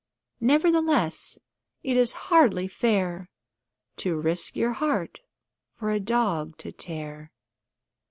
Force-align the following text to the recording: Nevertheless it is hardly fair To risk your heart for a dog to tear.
Nevertheless 0.39 1.37
it 1.83 1.95
is 1.95 2.13
hardly 2.33 2.67
fair 2.67 3.29
To 3.97 4.15
risk 4.19 4.55
your 4.55 4.73
heart 4.73 5.19
for 5.75 5.91
a 5.91 5.99
dog 5.99 6.57
to 6.57 6.71
tear. 6.71 7.31